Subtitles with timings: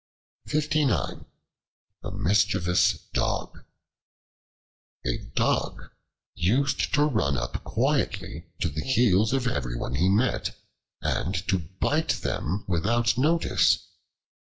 [0.45, 1.21] The
[2.11, 3.63] Mischievous Dog
[5.05, 5.91] A DOG
[6.33, 10.57] used to run up quietly to the heels of everyone he met,
[11.03, 13.77] and to bite them without notice.